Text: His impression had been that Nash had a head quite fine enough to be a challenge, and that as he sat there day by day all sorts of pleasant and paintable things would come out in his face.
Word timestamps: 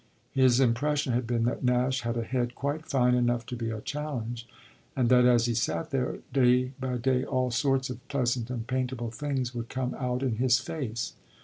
His 0.31 0.59
impression 0.59 1.13
had 1.13 1.27
been 1.27 1.43
that 1.43 1.63
Nash 1.63 2.01
had 2.01 2.17
a 2.17 2.23
head 2.23 2.55
quite 2.55 2.87
fine 2.87 3.13
enough 3.13 3.45
to 3.45 3.55
be 3.55 3.69
a 3.69 3.81
challenge, 3.81 4.47
and 4.95 5.09
that 5.09 5.25
as 5.25 5.45
he 5.45 5.53
sat 5.53 5.91
there 5.91 6.17
day 6.33 6.71
by 6.79 6.97
day 6.97 7.23
all 7.23 7.51
sorts 7.51 7.87
of 7.91 8.07
pleasant 8.07 8.49
and 8.49 8.65
paintable 8.65 9.11
things 9.11 9.53
would 9.53 9.69
come 9.69 9.93
out 9.93 10.23
in 10.23 10.37
his 10.37 10.57
face. 10.57 11.13